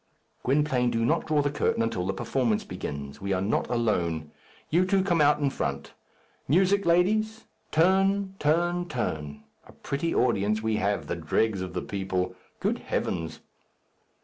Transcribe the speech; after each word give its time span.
"Gwynplaine, 0.41 0.89
do 0.89 1.05
not 1.05 1.27
draw 1.27 1.43
the 1.43 1.51
curtain 1.51 1.83
until 1.83 2.07
the 2.07 2.13
performance 2.13 2.63
begins. 2.63 3.21
We 3.21 3.33
are 3.33 3.39
not 3.41 3.69
alone. 3.69 4.31
You 4.71 4.83
two 4.83 5.03
come 5.03 5.21
on 5.21 5.43
in 5.43 5.49
front. 5.51 5.93
Music, 6.47 6.87
ladies! 6.87 7.45
turn, 7.71 8.33
turn, 8.39 8.89
turn. 8.89 9.43
A 9.67 9.71
pretty 9.73 10.15
audience 10.15 10.59
we 10.63 10.77
have! 10.77 11.05
the 11.05 11.15
dregs 11.15 11.61
of 11.61 11.73
the 11.75 11.83
people. 11.83 12.33
Good 12.59 12.79
heavens!" 12.79 13.41